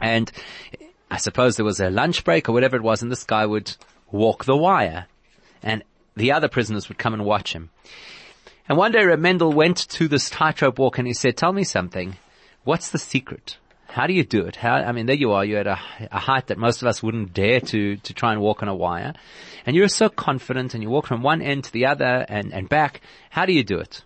[0.01, 0.31] And
[1.11, 3.75] I suppose there was a lunch break or whatever it was and this guy would
[4.11, 5.07] walk the wire
[5.63, 5.83] and
[6.17, 7.71] the other prisoners would come and watch him.
[8.71, 11.65] And one day Reb Mendel went to this tightrope walk and he said, tell me
[11.65, 12.17] something.
[12.63, 13.57] What's the secret?
[13.89, 14.55] How do you do it?
[14.55, 15.45] How, I mean, there you are.
[15.45, 15.81] You're at a,
[16.13, 18.75] a height that most of us wouldn't dare to, to try and walk on a
[18.75, 19.15] wire.
[19.67, 22.69] And you're so confident and you walk from one end to the other and, and
[22.69, 23.01] back.
[23.31, 24.05] How do you do it?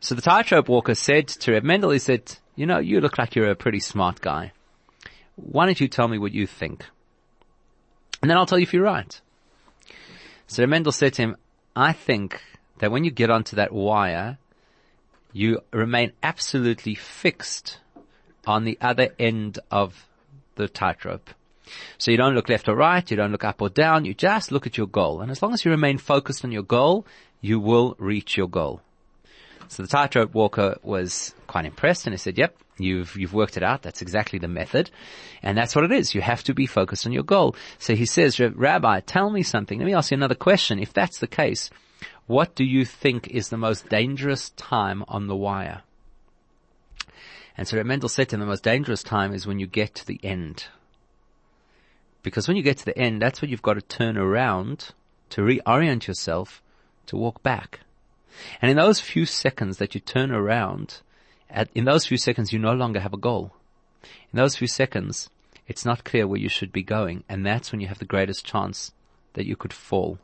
[0.00, 3.34] So the tightrope walker said to Reb Mendel, he said, you know, you look like
[3.34, 4.52] you're a pretty smart guy.
[5.36, 6.86] Why don't you tell me what you think?
[8.22, 9.20] And then I'll tell you if you're right.
[10.46, 11.36] So Reb Mendel said to him,
[11.76, 12.40] I think
[12.82, 14.38] that when you get onto that wire,
[15.32, 17.78] you remain absolutely fixed
[18.44, 20.08] on the other end of
[20.56, 21.30] the tightrope.
[21.96, 24.50] So you don't look left or right, you don't look up or down, you just
[24.50, 25.20] look at your goal.
[25.20, 27.06] And as long as you remain focused on your goal,
[27.40, 28.80] you will reach your goal.
[29.68, 33.62] So the tightrope walker was quite impressed and he said, yep, you've, you've worked it
[33.62, 33.82] out.
[33.82, 34.90] That's exactly the method.
[35.40, 36.16] And that's what it is.
[36.16, 37.54] You have to be focused on your goal.
[37.78, 39.78] So he says, Rabbi, tell me something.
[39.78, 40.80] Let me ask you another question.
[40.80, 41.70] If that's the case,
[42.26, 45.82] what do you think is the most dangerous time on the wire?
[47.56, 50.06] And so Mendel said to him, the most dangerous time is when you get to
[50.06, 50.66] the end.
[52.22, 54.90] Because when you get to the end, that's when you've got to turn around
[55.30, 56.62] to reorient yourself
[57.06, 57.80] to walk back.
[58.60, 61.00] And in those few seconds that you turn around,
[61.50, 63.52] at, in those few seconds you no longer have a goal.
[64.02, 65.28] In those few seconds,
[65.66, 68.44] it's not clear where you should be going, and that's when you have the greatest
[68.44, 68.92] chance
[69.34, 70.18] that you could fall.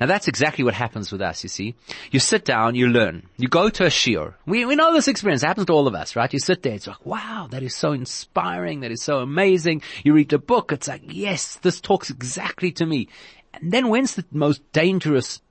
[0.00, 1.74] Now that's exactly what happens with us, you see.
[2.10, 3.26] You sit down, you learn.
[3.36, 4.34] You go to a shiur.
[4.46, 5.42] We, we know this experience.
[5.42, 6.32] It happens to all of us, right?
[6.32, 8.80] You sit there, it's like, wow, that is so inspiring.
[8.80, 9.82] That is so amazing.
[10.02, 13.08] You read the book, it's like, yes, this talks exactly to me.
[13.52, 15.42] And then when's the most dangerous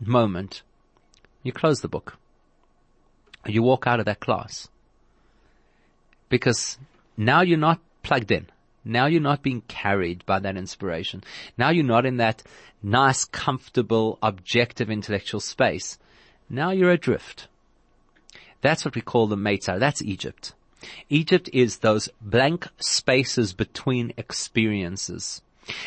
[0.00, 0.62] moment?
[1.42, 2.16] You close the book.
[3.44, 4.68] You walk out of that class.
[6.28, 6.78] Because
[7.16, 8.46] now you're not plugged in.
[8.86, 11.24] Now you're not being carried by that inspiration.
[11.58, 12.44] Now you're not in that
[12.82, 15.98] nice, comfortable, objective intellectual space.
[16.48, 17.48] Now you're adrift.
[18.62, 19.80] That's what we call the Meitzar.
[19.80, 20.54] That's Egypt.
[21.08, 25.42] Egypt is those blank spaces between experiences.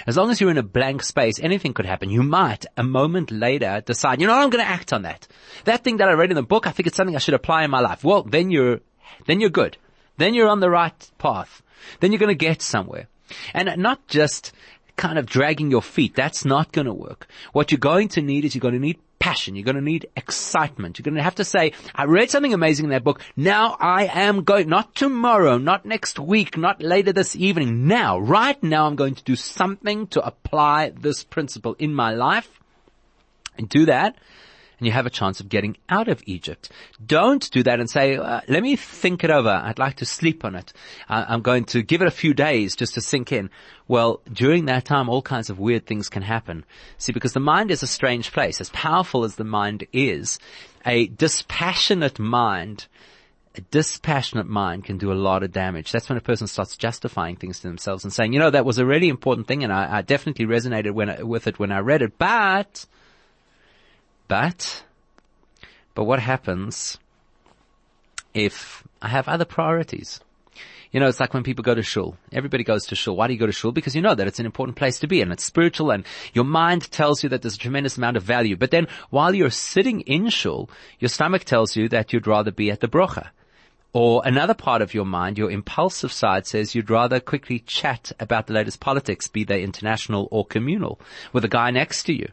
[0.05, 2.09] As long as you're in a blank space, anything could happen.
[2.09, 5.25] You might, a moment later, decide, you know, I'm going to act on that.
[5.63, 7.63] That thing that I read in the book, I think it's something I should apply
[7.63, 8.03] in my life.
[8.03, 8.81] Well, then you're,
[9.25, 9.77] then you're good.
[10.17, 11.62] Then you're on the right path.
[11.99, 13.07] Then you're going to get somewhere.
[13.53, 14.51] And not just
[14.99, 16.13] kind of dragging your feet.
[16.13, 17.27] That's not going to work.
[17.53, 19.55] What you're going to need is you're going to need passion.
[19.55, 20.97] You're going to need excitement.
[20.97, 23.21] You're going to have to say, I read something amazing in that book.
[23.35, 27.87] Now I am going, not tomorrow, not next week, not later this evening.
[27.87, 32.59] Now, right now I'm going to do something to apply this principle in my life
[33.57, 34.17] and do that
[34.79, 36.71] and you have a chance of getting out of Egypt.
[37.05, 39.49] Don't do that and say, uh, let me think it over.
[39.49, 40.73] I'd like to sleep on it.
[41.07, 43.49] Uh, I'm going to give it a few days just to sink in.
[43.87, 46.65] Well, during that time, all kinds of weird things can happen.
[46.97, 48.61] See, because the mind is a strange place.
[48.61, 50.39] As powerful as the mind is,
[50.85, 52.87] a dispassionate mind
[53.55, 55.91] a dispassionate mind can do a lot of damage.
[55.91, 58.77] That's when a person starts justifying things to themselves and saying, you know, that was
[58.77, 62.03] a really important thing and I, I definitely resonated when, with it when I read
[62.03, 62.85] it, but
[64.29, 64.83] but,
[65.95, 66.97] but what happens
[68.33, 70.21] if I have other priorities?
[70.91, 72.15] You know, it's like when people go to shul.
[72.31, 73.15] Everybody goes to shul.
[73.15, 73.71] Why do you go to shul?
[73.71, 76.45] Because you know that it's an important place to be and it's spiritual and your
[76.45, 78.55] mind tells you that there's a tremendous amount of value.
[78.55, 82.71] But then while you're sitting in shul, your stomach tells you that you'd rather be
[82.71, 83.29] at the brocha.
[83.91, 88.45] Or another part of your mind, your impulsive side says you'd rather quickly chat about
[88.45, 90.99] the latest politics, be they international or communal,
[91.34, 92.30] with a guy next to you.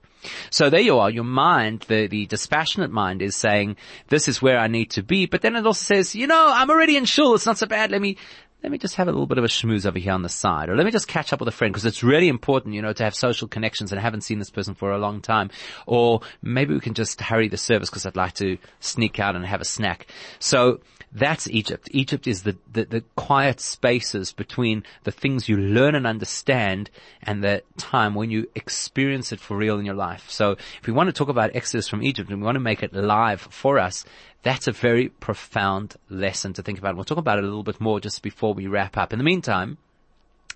[0.51, 1.09] So there you are.
[1.09, 3.77] Your mind, the, the dispassionate mind is saying,
[4.09, 5.27] this is where I need to be.
[5.27, 7.35] But then it also says, you know, I'm already in shul.
[7.35, 7.91] It's not so bad.
[7.91, 8.19] Let me,
[8.63, 10.69] let me just have a little bit of a schmooze over here on the side,
[10.69, 12.93] or let me just catch up with a friend because it's really important, you know,
[12.93, 15.51] to have social connections and I haven't seen this person for a long time.
[15.87, 19.45] Or maybe we can just hurry the service because I'd like to sneak out and
[19.45, 20.07] have a snack.
[20.39, 20.81] So
[21.13, 21.89] that's Egypt.
[21.93, 26.91] Egypt is the, the, the, quiet spaces between the things you learn and understand
[27.23, 30.29] and the time when you experience it for real in your life.
[30.29, 32.83] So if we want to talk about Exodus from Egypt and we want to make
[32.83, 34.05] it live for us,
[34.47, 36.95] that's a very profound lesson to think about.
[36.95, 39.13] We'll talk about it a little bit more just before we wrap up.
[39.13, 39.77] In the meantime,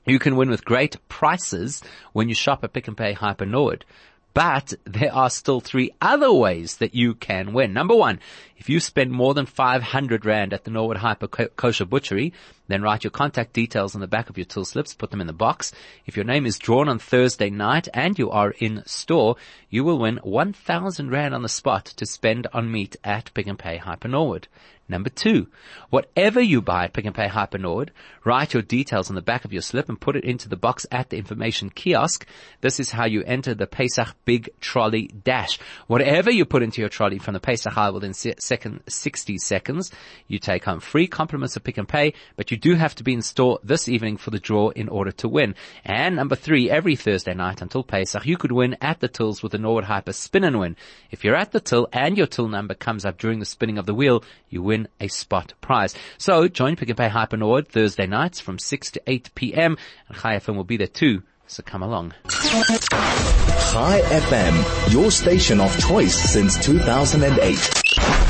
[0.06, 3.84] you can win with great prices when you shop at Pick and Pay Hyper Nord.
[4.32, 7.72] But there are still three other ways that you can win.
[7.72, 8.20] Number one,
[8.56, 12.32] if you spend more than 500 Rand at the Norwood Hyper Kosher Butchery,
[12.68, 15.26] then write your contact details on the back of your till slips, put them in
[15.26, 15.72] the box.
[16.06, 19.36] If your name is drawn on Thursday night and you are in store,
[19.68, 23.58] you will win 1000 Rand on the spot to spend on meat at Pick and
[23.58, 24.46] Pay Hyper Norwood.
[24.90, 25.46] Number two,
[25.90, 27.90] whatever you buy at Pick and Pay Hypernord,
[28.24, 30.84] write your details on the back of your slip and put it into the box
[30.90, 32.26] at the information kiosk.
[32.60, 35.60] This is how you enter the Pesach Big Trolley Dash.
[35.86, 39.92] Whatever you put into your trolley from the Pesach High within second 60 seconds,
[40.26, 43.14] you take home free compliments of Pick and Pay, but you do have to be
[43.14, 45.54] in store this evening for the draw in order to win.
[45.84, 49.52] And number three, every Thursday night until Pesach, you could win at the tills with
[49.52, 50.76] the Norwood Hyper Spin and Win.
[51.12, 53.86] If you're at the till and your till number comes up during the spinning of
[53.86, 55.94] the wheel, you win a spot prize.
[56.18, 59.76] So join Pick and Pay Hyper Nord Thursday nights from 6 to 8 p.m.
[60.08, 61.22] and Chai FM will be there too.
[61.46, 62.14] So come along.
[62.28, 67.80] Chai FM, your station of choice since 2008.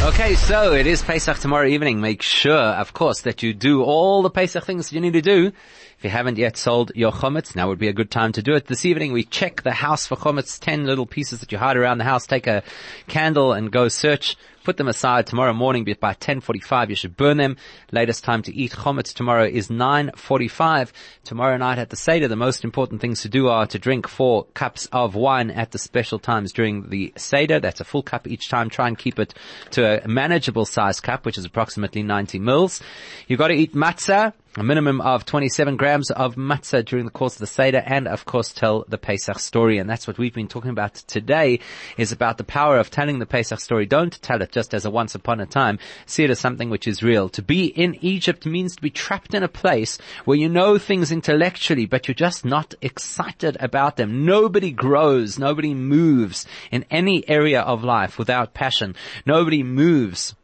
[0.02, 2.00] Okay, so it is Pesach tomorrow evening.
[2.00, 5.52] Make sure, of course, that you do all the Pesach things you need to do.
[6.00, 8.54] If you haven't yet sold your chometz, now would be a good time to do
[8.54, 8.64] it.
[8.64, 11.98] This evening we check the house for chometz, 10 little pieces that you hide around
[11.98, 12.26] the house.
[12.26, 12.62] Take a
[13.06, 14.38] candle and go search.
[14.64, 17.58] Put them aside tomorrow morning but by 10.45 you should burn them.
[17.92, 20.90] Latest time to eat chometz tomorrow is 9.45
[21.24, 24.44] tomorrow night at the seder the most important things to do are to drink four
[24.54, 27.60] cups of wine at the special times during the seder.
[27.60, 28.70] That's a full cup each time.
[28.70, 29.34] Try and keep it
[29.72, 32.80] to a manageable size cup which is approximately 90 mils.
[33.28, 37.34] You've got to eat matzah a minimum of 27 grams of matzah during the course
[37.34, 39.78] of the Seder and of course tell the Pesach story.
[39.78, 41.60] And that's what we've been talking about today
[41.96, 43.86] is about the power of telling the Pesach story.
[43.86, 45.78] Don't tell it just as a once upon a time.
[46.06, 47.28] See it as something which is real.
[47.30, 51.12] To be in Egypt means to be trapped in a place where you know things
[51.12, 54.24] intellectually, but you're just not excited about them.
[54.24, 55.38] Nobody grows.
[55.38, 58.96] Nobody moves in any area of life without passion.
[59.24, 60.34] Nobody moves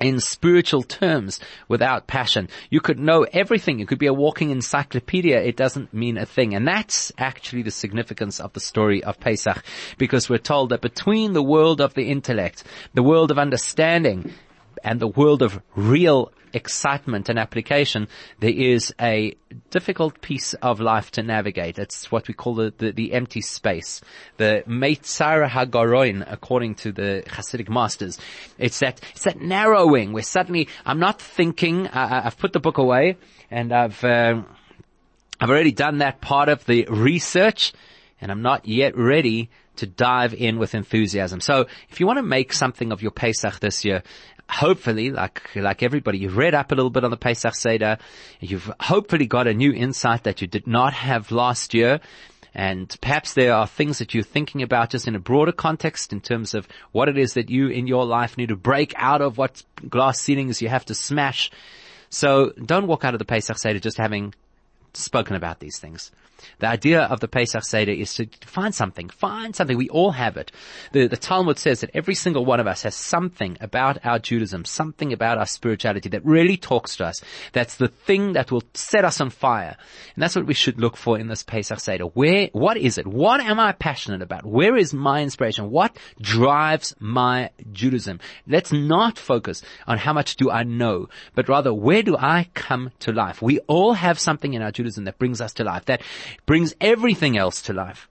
[0.00, 2.48] in spiritual terms without passion.
[2.70, 3.78] You could know everything.
[3.78, 5.40] You could be a walking encyclopedia.
[5.40, 6.54] It doesn't mean a thing.
[6.54, 9.62] And that's actually the significance of the story of Pesach
[9.98, 12.64] because we're told that between the world of the intellect,
[12.94, 14.32] the world of understanding,
[14.84, 18.08] and the world of real excitement and application,
[18.40, 19.34] there is a
[19.70, 21.78] difficult piece of life to navigate.
[21.78, 24.00] It's what we call the, the, the empty space.
[24.36, 28.18] The Meitzar Hagaroin, according to the Hasidic masters.
[28.58, 32.78] It's that, it's that narrowing where suddenly I'm not thinking, I, have put the book
[32.78, 33.16] away
[33.50, 34.42] and I've, uh,
[35.40, 37.72] I've already done that part of the research
[38.20, 41.40] and I'm not yet ready to dive in with enthusiasm.
[41.40, 44.02] So if you want to make something of your Pesach this year,
[44.52, 47.98] hopefully, like, like everybody, you've read up a little bit on the Pesach Seder.
[48.40, 52.00] You've hopefully got a new insight that you did not have last year.
[52.54, 56.20] And perhaps there are things that you're thinking about just in a broader context in
[56.20, 59.38] terms of what it is that you in your life need to break out of,
[59.38, 61.50] what glass ceilings you have to smash.
[62.10, 64.34] So don't walk out of the Pesach Seder just having
[64.94, 66.10] spoken about these things.
[66.58, 69.76] The idea of the Pesach Seder is to find something, find something.
[69.76, 70.52] We all have it.
[70.92, 74.64] The, the Talmud says that every single one of us has something about our Judaism,
[74.64, 77.20] something about our spirituality that really talks to us.
[77.52, 79.76] That's the thing that will set us on fire.
[80.14, 82.04] And that's what we should look for in this Pesach Seder.
[82.04, 83.06] Where, what is it?
[83.06, 84.44] What am I passionate about?
[84.44, 85.70] Where is my inspiration?
[85.70, 88.20] What drives my Judaism?
[88.46, 92.90] Let's not focus on how much do I know, but rather where do I come
[93.00, 93.40] to life?
[93.40, 96.02] We all have something in our Judaism that brings us to life, that
[96.46, 98.08] brings everything else to life.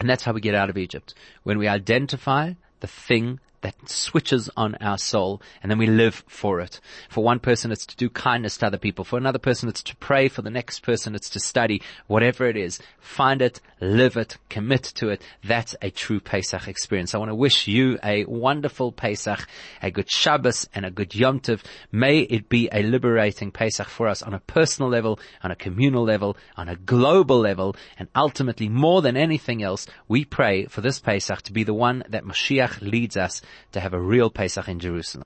[0.00, 1.14] And that's how we get out of Egypt.
[1.42, 6.60] When we identify the thing that switches on our soul and then we live for
[6.60, 6.80] it.
[7.08, 9.04] For one person it's to do kindness to other people.
[9.04, 10.28] For another person it's to pray.
[10.28, 11.82] For the next person it's to study.
[12.06, 15.22] Whatever it is, find it, live it, commit to it.
[15.44, 17.14] That's a true Pesach experience.
[17.14, 19.46] I want to wish you a wonderful Pesach,
[19.80, 21.62] a good Shabbos and a good Yom Tov.
[21.90, 26.04] May it be a liberating Pesach for us on a personal level, on a communal
[26.04, 31.00] level, on a global level, and ultimately more than anything else, we pray for this
[31.00, 33.42] Pesach to be the one that Mashiach leads us
[33.72, 35.20] to have a real Pesach in Jerusalem.